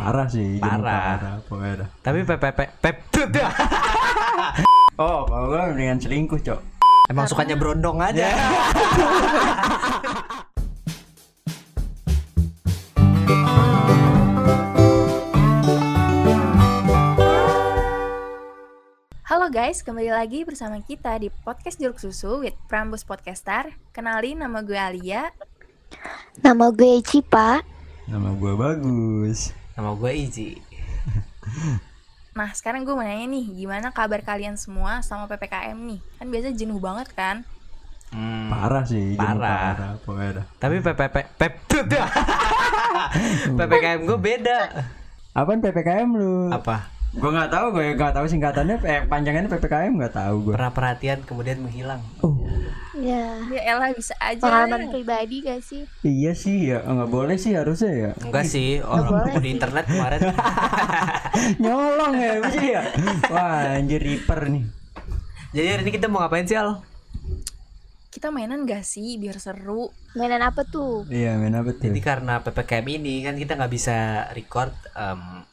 Parah 0.00 0.32
sih, 0.32 0.56
Parah. 0.56 1.20
parah. 1.44 1.88
Tapi 2.00 2.24
PPP 2.24 2.60
pep 2.80 2.96
Oh, 4.96 5.28
kalau 5.28 5.52
gue 5.52 5.76
dengan 5.76 6.00
selingkuh, 6.00 6.40
Cok. 6.40 6.60
emang 7.12 7.28
sukanya 7.28 7.52
berondong 7.60 8.00
aja. 8.00 8.24
Halo 19.28 19.52
guys, 19.52 19.84
kembali 19.84 20.16
lagi 20.16 20.48
bersama 20.48 20.80
kita 20.80 21.12
di 21.20 21.28
podcast 21.44 21.76
Jeruk 21.76 22.00
Susu 22.00 22.40
with 22.40 22.56
Prambus 22.72 23.04
Podcaster. 23.04 23.68
Kenalin 23.92 24.40
nama 24.40 24.64
gue 24.64 24.80
Alia. 24.80 25.28
Nama 26.40 26.72
gue 26.72 27.04
Cipa. 27.04 27.60
Nama 28.08 28.32
gue 28.32 28.52
bagus. 28.56 29.59
Nama 29.80 29.96
gue 29.96 30.12
Izi. 30.12 30.60
Nah, 32.36 32.52
sekarang 32.52 32.84
gue 32.84 32.92
mau 32.92 33.00
nanya 33.00 33.24
nih, 33.24 33.64
gimana 33.64 33.88
kabar 33.88 34.20
kalian 34.20 34.60
semua 34.60 35.00
sama 35.00 35.24
PPKM 35.24 35.72
nih? 35.72 36.00
Kan 36.20 36.28
biasa 36.28 36.52
jenuh 36.52 36.76
banget 36.76 37.08
kan? 37.16 37.48
Hmm, 38.12 38.52
Parah 38.52 38.84
sih, 38.84 39.16
jenuh 39.16 39.40
Parah. 39.40 39.72
parah 39.72 39.92
pokoknya. 40.04 40.44
Tapi 40.60 40.84
PPP 40.84 41.16
pep 41.32 41.52
PPKM 43.56 44.00
gue 44.12 44.18
beda. 44.20 44.58
Apaan 45.32 45.64
PPKM 45.64 46.08
lu? 46.12 46.52
Apa? 46.52 46.92
Gue 47.16 47.30
nggak 47.32 47.48
tahu, 47.48 47.66
gue 47.72 47.96
nggak 47.96 48.12
tahu 48.12 48.26
singkatannya, 48.28 48.76
eh, 48.84 49.00
panjangannya 49.08 49.48
PPKM 49.48 49.96
nggak 49.96 50.12
tahu 50.12 50.34
gue. 50.44 50.52
Pernah 50.60 50.76
perhatian 50.76 51.24
kemudian 51.24 51.64
menghilang. 51.64 52.04
Oh, 52.20 52.36
Ya. 53.00 53.24
Ya 53.48 53.60
elah 53.72 53.90
bisa 53.96 54.12
aja. 54.20 54.44
Pengalaman 54.44 54.92
pribadi 54.92 55.40
gak 55.40 55.64
sih? 55.64 55.88
iya 56.04 56.36
sih 56.36 56.68
ya, 56.68 56.84
nggak 56.84 57.10
boleh 57.10 57.36
sih 57.40 57.56
harusnya 57.56 57.90
ya. 57.90 58.10
Enggak 58.20 58.44
sih, 58.44 58.84
orang 58.84 59.40
di 59.40 59.50
internet 59.50 59.88
kemarin. 59.88 60.20
Nyolong 61.62 62.12
ya, 62.20 62.32
bisa 62.44 62.60
ya. 62.60 62.82
Wah, 63.32 63.80
anjir 63.80 64.04
reaper 64.04 64.52
nih. 64.52 64.64
Jadi 65.50 65.66
hari 65.66 65.82
ini 65.88 65.92
kita 65.96 66.06
mau 66.06 66.22
ngapain 66.22 66.46
sih 66.46 66.54
Al? 66.54 66.78
Kita 68.10 68.28
mainan 68.30 68.68
gak 68.68 68.84
sih 68.84 69.16
biar 69.16 69.40
seru? 69.40 69.88
Mainan 70.14 70.42
apa 70.44 70.66
tuh? 70.66 71.06
Iya, 71.08 71.38
main 71.40 71.54
apa 71.56 71.72
tuh? 71.74 71.88
Jadi 71.88 72.00
karena 72.02 72.42
PPKM 72.42 72.86
ini 72.86 73.22
kan 73.22 73.34
kita 73.38 73.54
nggak 73.54 73.72
bisa 73.72 74.28
record 74.34 74.74
em, 74.92 75.46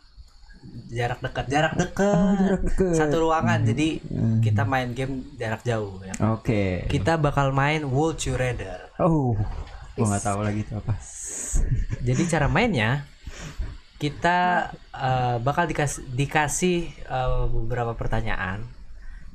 jarak 0.87 1.19
dekat, 1.19 1.45
jarak 1.51 1.73
dekat, 1.75 2.37
jarak 2.39 2.61
deket. 2.63 2.95
satu 2.95 3.15
ruangan. 3.21 3.59
Jadi 3.61 3.99
kita 4.39 4.63
main 4.63 4.91
game 4.91 5.23
jarak 5.35 5.61
jauh. 5.61 5.99
Ya. 6.01 6.13
Oke. 6.31 6.87
Kita 6.87 7.19
bakal 7.19 7.51
main 7.51 7.83
Would 7.83 8.23
You 8.23 8.39
Rather. 8.39 8.91
Oh, 8.97 9.35
gue 9.93 10.05
nggak 10.05 10.23
tahu 10.23 10.39
lagi 10.41 10.63
itu 10.63 10.73
apa. 10.73 10.93
Jadi 12.01 12.21
cara 12.25 12.47
mainnya 12.47 13.03
kita 13.97 14.69
eh, 14.93 15.37
bakal 15.41 15.65
dikasih 15.65 16.05
dikasih 16.07 16.77
eh, 17.03 17.43
beberapa 17.49 17.97
pertanyaan, 17.97 18.61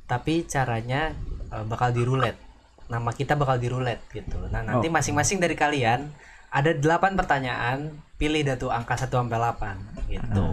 tapi 0.07 0.47
caranya 0.47 1.11
eh, 1.51 1.65
bakal 1.67 1.91
dirulet. 1.91 2.39
Nama 2.87 3.09
kita 3.11 3.35
bakal 3.35 3.59
dirulet 3.59 3.99
gitu. 4.09 4.39
Nah 4.49 4.63
nanti 4.63 4.87
Oh. 4.87 4.93
masing-masing 4.93 5.39
dari 5.39 5.53
kalian 5.53 6.09
ada 6.47 6.69
8 6.69 7.17
pertanyaan, 7.17 7.89
pilih 8.15 8.45
dah 8.45 8.55
tuh 8.55 8.69
angka 8.69 8.93
1 8.95 9.09
sampai 9.09 9.39
8 9.41 9.77
gitu. 10.07 10.45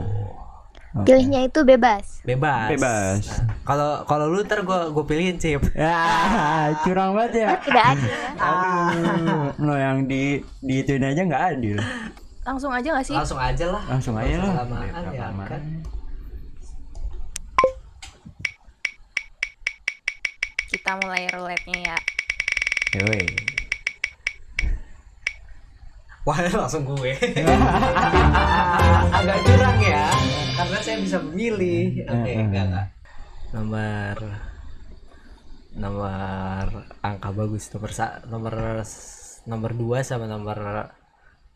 Oke. 0.91 1.07
Pilihnya 1.07 1.47
itu 1.47 1.63
bebas. 1.63 2.19
Bebas. 2.27 2.67
Bebas. 2.75 3.23
Nah, 3.23 3.55
Kalau 3.63 3.91
kalau 4.11 4.27
lu 4.27 4.43
ntar 4.43 4.67
gue 4.67 4.81
gue 4.91 5.05
pilihin 5.07 5.39
Cip. 5.39 5.63
Ya, 5.79 6.75
curang 6.83 7.15
banget 7.15 7.47
ya. 7.47 7.51
Tidak 7.63 7.85
ada 7.95 8.07
ya. 8.11 8.21
Aduh, 8.43 9.55
no 9.63 9.79
yang 9.79 10.11
di 10.11 10.43
di 10.59 10.83
ituin 10.83 11.07
aja 11.07 11.23
nggak 11.23 11.45
adil. 11.55 11.79
Langsung 12.43 12.75
aja 12.75 12.89
gak 12.99 13.07
sih? 13.07 13.15
Langsung 13.15 13.39
aja 13.39 13.65
lah. 13.71 13.83
Langsung 13.87 14.15
aja 14.19 14.35
lah. 14.43 14.51
Ya, 15.15 15.31
kan. 15.31 15.63
Kita 20.75 20.93
mulai 20.99 21.31
roulette-nya 21.31 21.95
ya. 21.95 21.99
Yoi. 22.99 23.23
Wah 26.27 26.37
langsung 26.63 26.85
gue 26.85 27.17
saya 30.91 30.99
bisa 31.07 31.19
memilih 31.23 32.03
Oke 32.03 32.27
Eh, 32.27 32.35
eh. 32.35 32.43
enggak 32.43 32.65
enggak 32.67 32.87
Nomor 33.55 34.17
Nomor 35.79 36.67
Angka 36.99 37.31
bagus 37.31 37.71
Nomor 37.71 37.91
sa 37.95 38.19
Nomor 38.27 38.83
Nomor 39.47 39.71
2 39.71 40.03
sama 40.03 40.27
nomor 40.27 40.59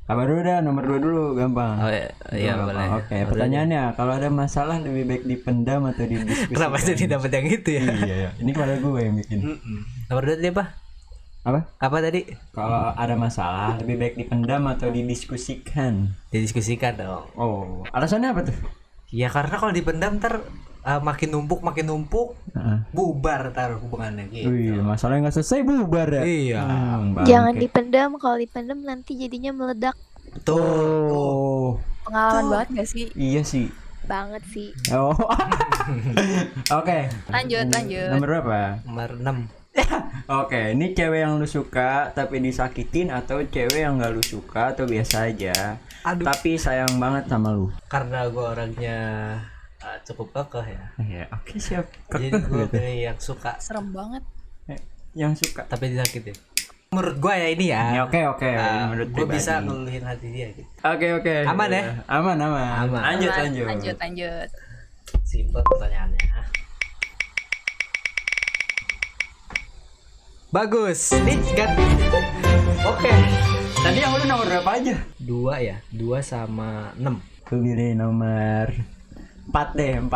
Apa 0.05 0.21
dulu 0.29 0.45
dah, 0.45 0.61
nomor 0.61 0.85
dua 0.85 1.01
dulu, 1.01 1.33
gampang. 1.33 1.81
Oh 1.81 1.89
iya, 1.89 2.13
iya 2.37 2.53
Gampang. 2.53 2.77
boleh 2.77 2.89
Oke, 3.01 3.17
pertanyaannya, 3.25 3.97
kalau 3.97 4.13
ada 4.13 4.29
masalah 4.29 4.77
lebih 4.77 5.09
baik 5.09 5.25
dipendam 5.25 5.89
atau 5.89 6.05
didiskusikan? 6.05 6.53
Kenapa 6.53 6.77
jadi 6.85 7.05
dapat 7.17 7.31
yang 7.33 7.47
itu 7.49 7.69
ya 7.73 7.83
Iya, 7.89 8.15
iya. 8.21 8.31
Ini 8.37 8.51
kepada 8.53 8.77
gue 8.85 9.01
yang 9.01 9.17
bikin. 9.17 9.39
Mm-mm. 9.41 9.79
Nomor 10.13 10.23
2 10.29 10.37
tadi 10.37 10.49
apa? 10.53 10.65
Apa? 11.49 11.61
Apa 11.81 11.97
tadi? 12.05 12.21
Kalau 12.53 12.93
ada 12.93 13.15
masalah 13.17 13.81
lebih 13.81 13.97
baik 13.97 14.15
dipendam 14.21 14.69
atau 14.69 14.93
didiskusikan? 14.93 16.13
Didiskusikan 16.29 17.01
dong 17.01 17.25
Oh, 17.41 17.81
alasannya 17.89 18.29
apa 18.29 18.45
tuh? 18.45 18.84
Ya 19.15 19.31
karena 19.31 19.55
kalau 19.55 19.71
dipendam 19.71 20.19
ntar 20.19 20.43
uh, 20.83 20.99
Makin 20.99 21.31
numpuk 21.31 21.63
makin 21.63 21.87
numpuk 21.87 22.35
Heeh. 22.51 22.79
Bubar 22.91 23.55
ntar 23.55 23.79
hubungannya 23.79 24.27
gitu 24.27 24.51
Wih, 24.51 24.83
masalahnya 24.83 25.31
nggak 25.31 25.37
selesai 25.39 25.63
bubar 25.63 26.09
ya? 26.11 26.23
Iya 26.27 26.61
Hmm. 26.61 27.23
Jangan 27.23 27.55
dipendam. 27.55 28.19
Kalau 28.19 28.35
dipendam 28.35 28.83
nanti 28.83 29.15
jadinya 29.15 29.55
meledak 29.55 29.95
Tuh 30.43 30.59
Oh, 30.59 31.69
Pengalaman 32.05 32.45
banget 32.51 32.69
gak 32.77 32.89
sih? 32.91 33.05
iya 33.15 33.41
sih. 33.41 33.71
banget 34.05 34.45
sih. 34.53 34.69
Oh, 34.93 35.17
oke. 36.79 36.99
Lanjut, 37.33 37.67
lanjut. 37.73 38.09
Nomor 38.13 38.29
berapa? 38.29 38.59
Nomor 38.85 39.11
6 39.17 39.64
Oke, 40.25 40.73
ini 40.73 40.91
cewek 40.91 41.21
yang 41.21 41.37
lu 41.37 41.45
suka 41.45 42.09
tapi 42.11 42.39
disakitin 42.39 43.11
atau 43.11 43.43
cewek 43.43 43.77
yang 43.79 43.99
gak 43.99 44.09
lu 44.11 44.23
suka 44.23 44.73
atau 44.73 44.85
biasa 44.85 45.29
aja 45.29 45.77
Aduh. 46.03 46.25
tapi 46.25 46.57
sayang 46.57 46.97
banget 46.97 47.27
sama 47.27 47.51
lu. 47.51 47.69
karena 47.87 48.25
gue 48.27 48.41
orangnya 48.41 48.99
uh, 49.79 49.99
cukup 50.03 50.33
kekeh 50.35 50.67
ya 50.71 50.85
Ya, 51.03 51.25
oke 51.31 51.57
siap. 51.59 51.85
jadi 52.09 52.31
Kekeh 52.31 52.41
gue 52.43 52.57
gitu. 52.59 52.73
pilih 52.73 52.97
yang 53.05 53.19
suka 53.19 53.53
Serem 53.59 53.91
banget. 53.91 54.25
Eh, 54.67 54.81
Yang 55.15 55.45
suka. 55.45 55.65
tapi 55.65 55.91
disakitin 55.91 56.33
menurut 56.89 57.17
gue 57.19 57.35
ya 57.35 57.49
ini 57.51 57.67
ya 57.69 57.83
Ya, 57.91 58.01
oke 58.05 58.21
oke. 58.31 58.49
menurut 58.87 59.09
gue 59.11 59.27
bisa 59.29 59.53
ngeluhin 59.59 60.03
hati 60.03 60.29
dia 60.31 60.49
gitu 60.51 60.69
Oke 60.81 61.07
oke. 61.13 61.35
Aman 61.45 61.69
ya? 61.69 61.83
Aman 62.07 62.39
aman. 62.39 62.87
Aman. 62.87 63.01
Lanjut 63.13 63.29
Aman. 63.29 63.43
lanjut. 63.45 63.67
Lanjut, 63.67 63.97
lanjut. 63.99 64.49
simple 65.23 65.61
pertanyaannya 65.61 66.23
bagus 70.55 71.11
ini 71.13 71.35
kan 71.53 71.75
oke 72.85 73.15
Tadi 73.77 73.99
yang 73.99 74.15
lu 74.15 74.25
nomor 74.25 74.47
berapa 74.47 74.71
aja? 74.73 74.95
dua 75.19 75.59
ya 75.59 75.77
dua 75.91 76.23
sama 76.23 76.95
enam 76.95 77.19
Gue 77.45 77.59
pilih 77.61 77.93
nomor 77.93 78.71
4 79.45 79.51
deh, 79.75 79.99
4. 79.99 80.07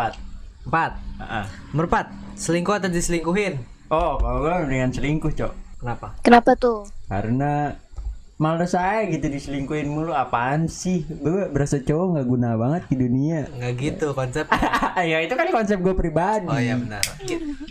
empat 0.65 0.91
Heeh. 1.19 1.45
nomor 1.69 1.85
empat 1.85 2.05
selingkuh 2.33 2.71
atau 2.73 2.87
diselingkuhin 2.87 3.59
Oh, 3.89 4.15
kalau 4.15 4.39
gue 4.39 4.69
dengan 4.69 4.89
selingkuh, 4.89 5.33
Cok. 5.33 5.53
kenapa 5.77 6.07
Kenapa 6.21 6.53
tuh? 6.53 6.85
Karena 7.05 7.73
males 8.35 8.69
saya 8.69 9.03
gitu 9.05 9.27
diselingkuhin 9.27 9.85
mulu 9.85 10.13
apaan 10.13 10.65
sih? 10.65 11.03
Gue 11.03 11.45
berasa 11.47 11.77
cowok 11.77 12.05
nggak 12.15 12.27
guna 12.27 12.49
banget 12.55 12.81
di 12.87 12.95
dunia. 12.97 13.39
nggak 13.51 13.73
gitu 13.75 14.07
konsep 14.13 14.45
ya 15.03 15.19
itu 15.19 15.33
kan 15.33 15.51
konsep 15.51 15.77
gue 15.77 15.93
pribadi. 15.93 16.47
oh 16.47 16.55
ya 16.55 16.73
benar 16.73 17.03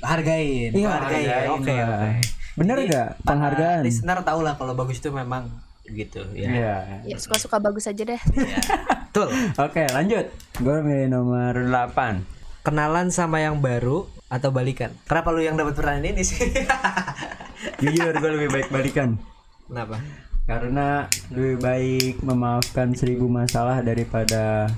hargain 0.01 0.71
Iya, 0.71 0.89
hargain 0.93 1.27
hargain 1.27 1.49
oke 1.51 1.73
lah. 1.73 1.87
oke 2.05 2.11
Bener 2.59 2.77
Jadi, 2.77 2.91
gak 2.91 3.09
penghargaan? 3.23 3.79
para 3.79 3.87
listener 3.87 4.19
tau 4.21 4.41
lah 4.41 4.55
kalau 4.55 4.75
bagus 4.75 4.99
itu 4.99 5.09
memang 5.09 5.47
gitu 5.87 6.21
ya 6.33 6.51
Iya. 6.51 6.77
Ya 7.05 7.17
suka-suka 7.17 7.57
bagus 7.57 7.87
aja 7.87 8.03
deh. 8.03 8.19
Iya. 8.29 8.59
betul 9.07 9.31
Oke, 9.65 9.87
lanjut. 9.89 10.27
Gue 10.57 10.77
milih 10.79 11.09
nomor 11.09 11.55
8. 11.55 12.21
kenalan 12.61 13.09
sama 13.09 13.39
yang 13.39 13.59
baru 13.59 14.05
atau 14.29 14.51
balikan 14.51 14.93
kenapa 15.03 15.33
lu 15.33 15.41
yang 15.41 15.57
dapat 15.57 15.73
pertanyaan 15.73 16.13
ini 16.13 16.21
sih 16.21 16.37
Jujur 17.81 18.13
gue 18.13 18.31
lebih 18.31 18.51
baik 18.51 18.69
balikan. 18.69 19.17
kenapa 19.65 19.97
Karena 20.45 21.05
lebih 21.29 21.57
baik 21.59 22.15
memaafkan 22.21 22.93
seribu 22.93 23.25
masalah 23.27 23.81
daripada 23.81 24.69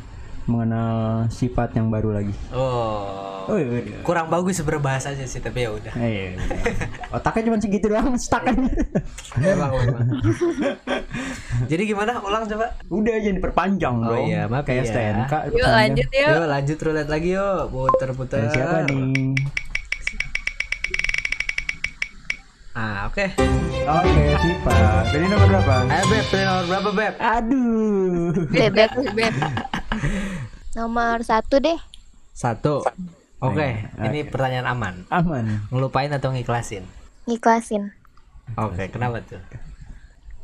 mengenal 0.51 0.93
sifat 1.29 1.73
yang 1.73 1.89
baru 1.89 2.13
lagi. 2.13 2.35
oh 2.51 3.29
Oh 3.43 3.59
iya. 3.59 3.83
kurang 4.01 4.29
bagus 4.29 4.61
berbahasanya 4.61 5.25
sih 5.25 5.39
tapi 5.39 5.65
ya 5.65 5.73
udah 5.73 5.91
Eh, 5.97 6.07
iya, 6.07 6.25
iya. 6.29 6.39
Otaknya 7.11 7.49
cuma 7.49 7.59
segitu 7.59 7.89
doang, 7.89 8.15
kan. 8.15 8.55
memang 9.43 9.73
jadi 11.67 11.83
gimana 11.85 12.21
ulang 12.21 12.47
coba 12.47 12.79
Udah 12.87 13.11
aja 13.13 13.31
diperpanjang 13.33 13.97
Oh 13.99 14.15
dong. 14.15 14.23
iya, 14.25 14.47
maaf 14.47 14.63
Kayak 14.63 14.79
ya. 14.79 14.91
STNK. 14.93 15.33
Yuk 15.51 15.67
lanjut 15.67 16.09
yuk. 16.13 16.29
yuk 16.29 16.47
lanjut 16.47 16.79
roulette 16.79 17.11
lagi 17.11 17.29
yuk 17.33 17.61
puter-puter 17.69 18.39
Dan 18.39 18.51
siapa 18.51 18.77
nih? 18.87 19.35
ah 22.71 22.99
oke 23.05 23.27
Oke, 23.83 24.25
Sipa. 24.39 24.79
Jadi 25.11 25.25
nomor 25.27 25.47
berapa? 25.49 25.75
ayo 25.91 26.05
beb 26.07 26.25
pilih 26.25 26.45
nomor 26.47 26.65
berapa 26.69 26.91
beb 26.93 27.15
Aduh. 27.19 28.31
Bebek. 28.47 28.91
Beb. 29.11 29.35
Nomor 30.79 31.23
satu 31.27 31.59
deh. 31.59 31.79
Satu. 32.35 32.85
Oke, 33.41 33.69
Oke. 33.89 34.05
ini 34.05 34.25
pertanyaan 34.29 34.69
aman. 34.69 34.95
Aman. 35.09 35.65
Ngelupain 35.73 36.13
atau 36.13 36.31
ngiklasin? 36.31 36.85
Ngiklasin. 37.25 37.93
Oke, 38.61 38.91
kenapa 38.93 39.25
tuh? 39.25 39.41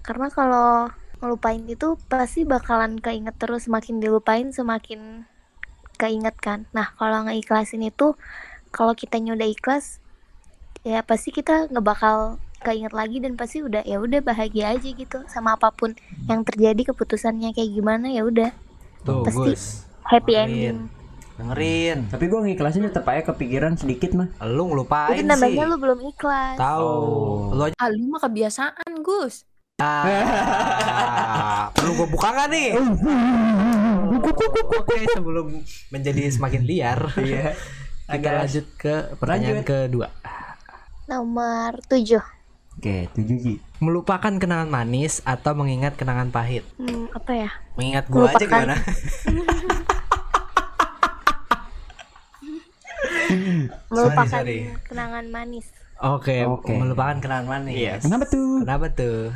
Karena 0.00 0.32
kalau 0.32 0.88
ngelupain 1.20 1.64
itu 1.64 1.96
pasti 2.08 2.44
bakalan 2.44 3.00
keinget 3.00 3.36
terus 3.40 3.68
semakin 3.68 4.00
dilupain 4.00 4.52
semakin 4.52 5.24
keinget 5.96 6.36
kan. 6.36 6.68
Nah 6.76 6.92
kalau 7.00 7.24
ngeiklasin 7.26 7.84
itu 7.84 8.14
kalau 8.72 8.92
kitanya 8.92 9.32
udah 9.32 9.48
ikhlas 9.48 10.04
ya 10.84 11.00
pasti 11.02 11.32
kita 11.32 11.72
nggak 11.72 11.82
bakal 11.82 12.38
keinget 12.60 12.92
lagi 12.92 13.18
dan 13.18 13.34
pasti 13.34 13.64
udah 13.64 13.82
ya 13.82 13.98
udah 13.98 14.20
bahagia 14.20 14.76
aja 14.76 14.88
gitu 14.92 15.24
sama 15.26 15.56
apa 15.56 15.72
pun 15.72 15.96
yang 16.28 16.44
terjadi 16.44 16.92
keputusannya 16.92 17.56
kayak 17.56 17.72
gimana 17.72 18.12
ya 18.12 18.22
udah 18.22 18.52
Tuh, 19.06 19.22
Pasti 19.22 19.38
Gus. 19.48 19.64
happy 20.02 20.32
ending. 20.34 20.78
Dengerin. 21.36 21.98
Tapi 22.08 22.24
gue 22.26 22.40
ngiklasin 22.42 22.84
tetap 22.84 23.06
aja 23.06 23.22
kepikiran 23.24 23.74
sedikit 23.74 24.10
mah. 24.12 24.32
Lu 24.42 24.66
ngelupain 24.66 25.14
Itu 25.14 25.20
sih. 25.20 25.28
namanya 25.28 25.64
lu 25.66 25.76
belum 25.76 25.98
ikhlas. 26.06 26.56
Tahu. 26.56 26.82
Oh. 26.82 27.52
Lu 27.52 27.62
aja 27.62 27.76
Ah, 27.76 27.88
lu 27.88 28.08
mah 28.08 28.18
kebiasaan, 28.18 28.92
Gus. 28.98 29.44
Ah, 29.76 30.08
perlu 31.76 31.92
gue 31.94 32.08
buka 32.08 32.28
nggak 32.30 32.48
nih? 32.48 32.68
Oke, 34.16 34.96
sebelum 35.06 35.46
menjadi 35.90 36.22
semakin 36.26 36.62
liar, 36.62 36.98
Iya. 37.18 37.52
kita 38.06 38.08
Agak- 38.08 38.36
lanjut 38.40 38.66
ke 38.74 38.94
pertanyaan 39.14 39.60
Lanjut. 39.60 39.68
kedua. 39.68 40.08
Nomor 41.06 41.78
7 41.86 42.18
Oke, 42.72 43.08
tujuh 43.10 43.36
Ji. 43.36 43.54
Melupakan 43.76 44.32
kenangan 44.34 44.66
manis 44.66 45.20
atau 45.22 45.52
mengingat 45.52 45.94
kenangan 45.94 46.28
pahit? 46.30 46.64
hmm, 46.76 47.12
apa 47.12 47.32
ya? 47.36 47.50
Mengingat 47.74 48.08
gua 48.08 48.26
aja 48.26 48.36
Melupakan. 48.38 48.48
gimana? 48.48 48.76
Melupakan 53.88 54.26
sorry. 54.26 54.58
kenangan 54.86 55.26
manis. 55.28 55.66
Oke, 55.98 56.44
Oke. 56.44 56.72
melupakan 56.72 57.16
kenangan 57.18 57.48
manis. 57.48 57.74
Iya. 57.74 57.94
Kenapa 57.98 58.24
tuh? 58.26 58.60
Kenapa 58.62 58.86
tuh? 58.90 59.32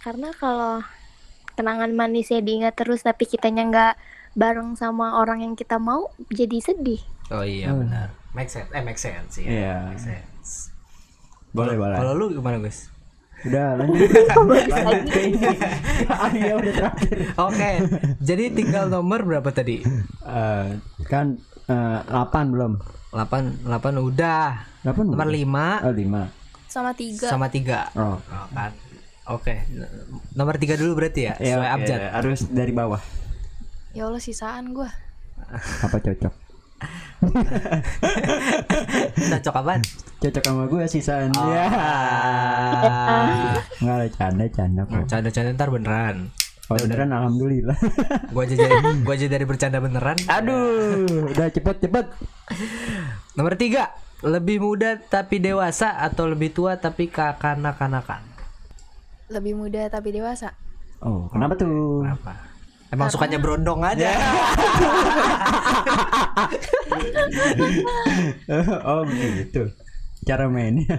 Karena 0.00 0.28
kalau 0.32 0.80
kenangan 1.52 1.90
manisnya 1.92 2.40
diingat 2.40 2.76
terus 2.76 3.02
tapi 3.02 3.24
kitanya 3.24 3.64
nggak 3.66 3.94
bareng 4.32 4.76
sama 4.76 5.16
orang 5.16 5.42
yang 5.42 5.54
kita 5.54 5.76
mau 5.76 6.08
jadi 6.28 6.60
sedih. 6.62 7.00
Oh 7.28 7.42
iya 7.42 7.72
Hmm. 7.72 7.82
benar. 7.82 8.08
Make 8.32 8.48
sense. 8.48 8.68
Eh 8.70 8.80
make 8.80 9.00
sense 9.00 9.36
ya. 9.36 9.48
Iya. 9.48 9.74
Make 9.88 10.00
sense. 10.00 10.26
Boleh, 11.56 11.74
boleh. 11.74 11.96
Kalau 11.96 12.12
lu 12.12 12.26
gimana, 12.30 12.60
Gus? 12.60 12.92
Udah 13.42 13.74
lanjut. 13.78 14.10
lanjut 14.76 15.06
ke 15.06 15.20
ini. 15.22 15.40
Iya 16.34 16.54
udah 16.54 16.72
terakhir. 16.74 17.16
Oke, 17.38 17.70
jadi 18.18 18.44
tinggal 18.50 18.88
nomor 18.88 19.22
berapa 19.22 19.48
tadi? 19.48 19.80
Eh, 20.22 20.66
kan 21.06 21.40
8 21.64 22.12
belum. 22.50 22.76
8 23.10 23.64
8 23.64 23.72
udah. 23.96 24.44
8 24.82 24.92
Nomor 25.08 25.28
5 25.28 25.86
Oh, 25.86 25.94
5. 25.94 26.28
Sama 26.66 26.92
tiga. 26.92 27.26
sama 27.26 27.46
3. 27.48 27.96
Oh. 27.96 28.18
Oh, 28.18 28.46
kan. 28.52 28.72
Oke. 29.28 29.64
Nomor 30.32 30.54
3 30.54 30.76
dulu 30.76 30.92
berarti 30.94 31.26
ya? 31.26 31.34
Ya, 31.38 31.56
abjad. 31.72 32.12
harus 32.12 32.44
dari 32.46 32.70
bawah. 32.70 33.00
Ya 33.92 34.04
Allah 34.04 34.20
sisaan 34.20 34.70
gua. 34.70 34.92
Apa 35.80 35.96
cocok? 35.98 36.34
Cocok 39.32 39.54
apaan? 39.56 39.80
Cocok 40.16 40.44
sama 40.48 40.64
gue 40.64 40.84
sisaan. 40.88 41.28
Oh. 41.36 41.52
Ya. 41.52 41.68
Enggak 43.84 43.96
lah 44.00 44.08
canda 44.16 44.44
canda 44.48 44.82
kok. 44.88 45.04
Canda-canda 45.12 45.50
ntar 45.52 45.68
beneran. 45.68 46.32
Oh, 46.66 46.74
beneran 46.74 47.14
alhamdulillah. 47.14 47.78
Gua 48.34 48.42
aja 48.42 48.58
jadi 48.58 48.74
gua 49.06 49.14
aja 49.14 49.30
dari 49.30 49.46
bercanda 49.46 49.78
beneran. 49.78 50.18
Aduh, 50.26 51.30
udah 51.30 51.46
cepet 51.46 51.78
cepet. 51.78 52.10
Nomor 53.38 53.54
3 53.54 54.26
lebih 54.26 54.58
muda 54.64 54.96
tapi 54.98 55.38
dewasa 55.38 55.94
atau 55.94 56.26
lebih 56.26 56.50
tua 56.50 56.74
tapi 56.80 57.06
kekanak-kanakan? 57.06 58.18
Lebih 59.30 59.54
muda 59.54 59.86
tapi 59.86 60.10
dewasa. 60.10 60.58
Oh, 61.04 61.28
kenapa 61.30 61.54
tuh? 61.54 62.02
Kenapa? 62.02 62.34
Emang 62.90 63.14
sukanya 63.14 63.38
berondong 63.38 63.86
aja. 63.86 64.08
oh, 68.90 69.06
gitu. 69.06 69.70
Cara 70.26 70.50
mainnya. 70.50 70.98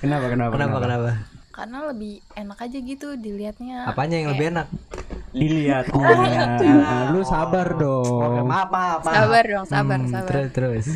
kenapa 0.00 0.26
kenapa? 0.30 0.52
Kenapa 0.54 0.76
kenapa? 0.78 1.10
Karena 1.50 1.78
lebih 1.90 2.22
enak 2.38 2.58
aja 2.62 2.78
gitu 2.78 3.18
dilihatnya. 3.18 3.90
Apanya 3.90 4.14
yang 4.14 4.30
lebih 4.30 4.46
enak? 4.54 4.66
Dilihatnya. 5.34 6.14
Ah, 6.88 7.10
Lu 7.10 7.20
sabar 7.20 7.74
Oke, 7.74 7.82
dong. 7.82 8.46
maaf, 8.46 8.70
maaf, 8.70 9.00
maaf. 9.02 9.10
Sabar 9.10 9.44
dong, 9.44 9.66
sabar, 9.66 9.98
Hmm, 9.98 10.08
sabar. 10.08 10.30
Terus 10.30 10.48
terus. 10.54 10.86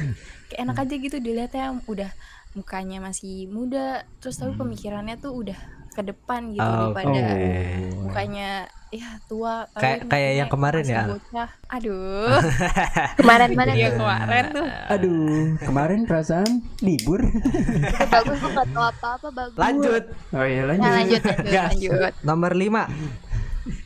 Kayak 0.49 0.61
enak 0.63 0.77
aja 0.79 0.95
gitu 0.97 1.17
dilihatnya 1.19 1.67
udah 1.85 2.11
mukanya 2.53 3.03
masih 3.03 3.49
muda, 3.49 4.07
terus 4.23 4.39
tapi 4.39 4.55
pemikirannya 4.55 5.19
tuh 5.19 5.35
udah 5.35 5.59
ke 5.93 6.03
depan 6.03 6.51
gitu 6.51 6.61
Oh, 6.61 6.91
daripada 6.91 7.09
Oh. 7.13 8.03
mukanya 8.03 8.51
ya 8.89 9.09
tua 9.25 9.65
Kayak- 9.73 10.05
kayak 10.07 10.33
yang 10.37 10.49
kemarin 10.49 10.85
ya? 10.85 11.03
bocah. 11.07 11.49
Aduh. 11.71 12.37
Kemarin 13.19 13.49
mana 13.53 13.73
Iya 13.73 13.89
tuh? 13.89 13.97
kemarin 13.99 14.45
tuh. 14.51 14.69
Aduh, 14.91 15.37
kemarin 15.59 16.01
perasaan 16.05 16.51
libur. 16.79 17.21
Bagus 18.13 18.37
gue 18.37 18.51
gak 18.51 18.69
tau 18.69 18.85
apa-apa 18.85 19.29
bagus. 19.31 19.57
Lanjut. 19.57 20.05
Oh 20.31 20.45
iya 20.45 20.63
Nah, 20.63 20.77
lanjut. 20.77 20.93
lanjut 20.93 21.23
lanjut 21.25 21.53
lanjut. 21.95 22.13
Nomor 22.21 22.53
5. 22.53 22.85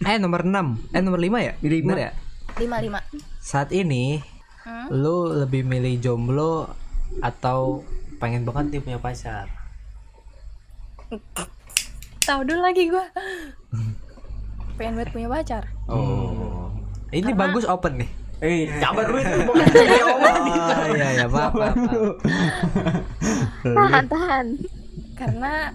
Eh 0.02 0.16
nomor 0.16 0.42
6. 0.42 0.90
Eh 0.90 1.00
nomor 1.00 1.20
5 1.20 1.38
ya? 1.38 1.52
Lima. 1.60 1.86
Bener 1.86 2.00
ya? 2.00 2.12
Lima 2.56 2.76
lima. 2.80 2.98
Saat 3.38 3.70
ini 3.70 4.18
Hmm? 4.62 4.90
lu 4.90 5.30
lebih 5.30 5.62
milih 5.62 6.00
jomblo 6.00 6.66
atau 7.20 7.86
pengen 8.16 8.42
banget 8.42 8.72
nih 8.72 8.82
punya 8.82 8.98
pacar? 8.98 9.46
Tahu 12.26 12.40
dulu 12.42 12.60
lagi 12.60 12.90
gua. 12.90 13.06
Pengen 14.76 14.98
banget 14.98 15.10
punya 15.14 15.28
pacar. 15.30 15.62
Oh. 15.86 16.74
Ini 17.14 17.32
bagus 17.32 17.64
open 17.64 18.02
nih. 18.02 18.10
Eh, 18.36 18.68
sabar 18.82 19.08
lu 19.08 19.16
itu. 19.16 19.38
Oh 20.76 20.92
iya 20.92 21.24
ya 21.24 21.26
maaf, 21.26 21.56
maaf. 21.56 21.76
Tahan 23.64 24.04
tahan. 24.10 24.46
Karena 25.16 25.72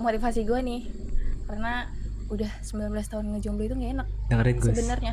motivasi 0.00 0.48
gua 0.48 0.62
nih. 0.64 0.88
Karena 1.44 1.84
udah 2.28 2.48
19 2.62 2.92
tahun 3.08 3.24
ngejomblo 3.36 3.64
itu 3.64 3.72
nggak 3.72 3.92
enak 3.96 4.06
Dengerin 4.28 4.56
Gus. 4.60 4.68
sebenarnya. 4.76 5.12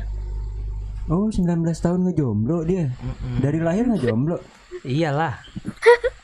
Oh, 1.06 1.28
19 1.28 1.44
tahun 1.64 2.00
ngejomblo 2.08 2.64
dia. 2.64 2.88
Dari 3.40 3.58
lahir 3.60 3.84
ngejomblo. 3.88 4.40
Iyalah. 4.84 5.36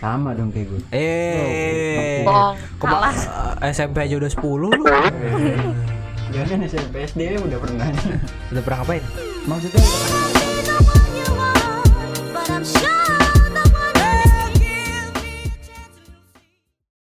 Sama 0.00 0.32
dong 0.32 0.48
kayak 0.48 0.70
gue. 0.70 0.80
Eh. 0.94 2.22
Bohong. 2.24 2.54
Kema- 2.78 3.12
eh, 3.60 3.70
SMP 3.70 4.06
aja 4.06 4.14
udah 4.16 4.30
10 4.30 4.56
lu. 4.56 4.70
Jangan 6.30 6.58
SMP 6.62 6.94
SD 7.04 7.20
udah 7.36 7.58
pernah. 7.58 7.86
Udah 8.54 8.62
pernah 8.62 8.78
ngapain? 8.86 9.02
Maksudnya 9.44 9.82